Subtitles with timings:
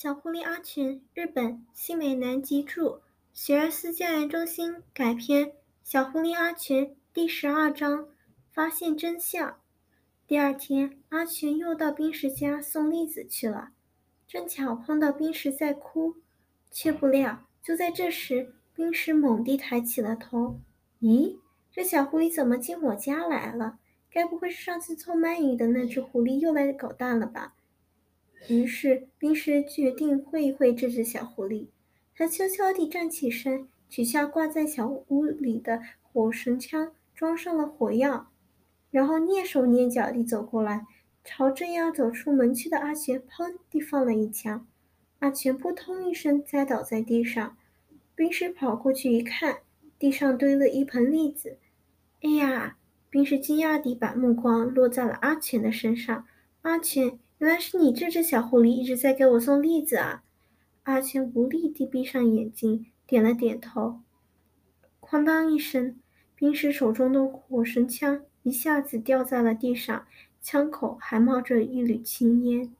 [0.00, 3.00] 小狐狸阿全，日本新美南吉著，
[3.34, 5.46] 学而思教研中心改编
[5.82, 8.06] 《小狐狸阿全》第十二章：
[8.52, 9.58] 发现真相。
[10.24, 13.70] 第二天，阿全又到冰石家送栗子去了，
[14.28, 16.14] 正巧碰到冰石在哭，
[16.70, 20.60] 却不料就在这时，冰石猛地抬起了头。
[21.00, 21.40] 咦，
[21.72, 23.80] 这小狐狸怎么进我家来了？
[24.12, 27.56] 该不会是上次偷鳗鱼的那只狐狸又来捣蛋了吧？
[28.46, 31.66] 于是，冰石决定会一会这只小狐狸。
[32.14, 38.30] 他悄悄地站起身，取下挂在小屋里的火绳枪，装上了火药，
[38.90, 40.86] 然后蹑手蹑脚地走过来，
[41.24, 44.66] 朝正要走出门去的阿全砰地放了一枪。
[45.18, 47.56] 阿全扑通一声栽倒在地上。
[48.14, 49.58] 冰石跑过去一看，
[49.98, 51.58] 地上堆了一盆栗子。
[52.22, 52.76] 哎呀！
[53.10, 56.26] 冰石惊讶地把目光落在了阿全的身上。
[56.60, 57.18] 阿全。
[57.38, 60.24] 原来是你这只小狐狸一直在给我送栗子啊！
[60.82, 64.00] 阿全无力地闭上眼睛，点了点头。
[65.00, 66.00] 哐当一声，
[66.34, 70.04] 冰石手中的火神枪一下子掉在了地上，
[70.42, 72.74] 枪口还冒着一缕青烟。